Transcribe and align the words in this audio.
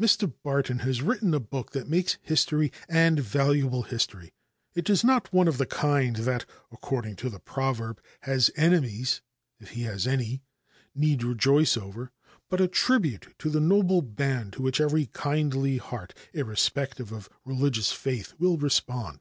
Mr. 0.00 0.32
Barton 0.42 0.78
has 0.78 1.02
written 1.02 1.34
a 1.34 1.38
book 1.38 1.72
that 1.72 1.86
makes 1.86 2.16
history, 2.22 2.72
and 2.88 3.20
valuable 3.20 3.82
history. 3.82 4.32
It 4.74 4.88
is 4.88 5.04
not 5.04 5.34
one 5.34 5.48
of 5.48 5.58
the 5.58 5.66
kind 5.66 6.16
that, 6.16 6.46
according 6.72 7.16
to 7.16 7.28
the 7.28 7.38
proverb, 7.40 8.00
his 8.22 8.50
enemies 8.56 9.20
(if 9.60 9.72
he 9.72 9.82
has 9.82 10.06
any) 10.06 10.40
need 10.94 11.22
rejoice 11.22 11.76
over, 11.76 12.10
but 12.48 12.58
a 12.62 12.68
tribute 12.68 13.34
to 13.38 13.50
the 13.50 13.60
noble 13.60 14.00
band 14.00 14.54
to 14.54 14.62
which 14.62 14.80
every 14.80 15.04
kindly 15.12 15.76
heart, 15.76 16.14
irrespective 16.32 17.12
of 17.12 17.28
religious 17.44 17.92
faith, 17.92 18.32
will 18.38 18.56
respond. 18.56 19.20